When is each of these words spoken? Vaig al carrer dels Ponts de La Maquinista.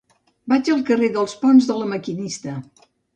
Vaig 0.53 0.69
al 0.75 0.79
carrer 0.87 1.09
dels 1.17 1.35
Ponts 1.43 1.67
de 1.73 1.75
La 1.81 1.91
Maquinista. 1.91 2.55